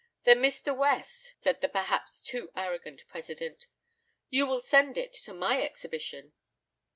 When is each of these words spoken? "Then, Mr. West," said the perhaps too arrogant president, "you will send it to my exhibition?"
"Then, 0.23 0.39
Mr. 0.41 0.75
West," 0.75 1.35
said 1.41 1.61
the 1.61 1.69
perhaps 1.69 2.21
too 2.21 2.49
arrogant 2.55 3.03
president, 3.07 3.67
"you 4.31 4.47
will 4.47 4.59
send 4.59 4.97
it 4.97 5.13
to 5.25 5.31
my 5.31 5.61
exhibition?" 5.63 6.33